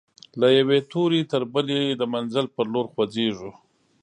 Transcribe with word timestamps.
له 0.39 0.47
یوې 0.59 0.79
توري 0.91 1.21
تر 1.31 1.41
بلي 1.53 1.81
د 1.95 2.01
منزل 2.13 2.45
پر 2.55 2.65
لور 2.73 2.85
خوځيږو 2.93 3.51